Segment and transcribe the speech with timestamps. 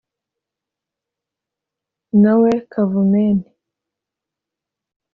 [2.21, 3.51] Na we Kavumenti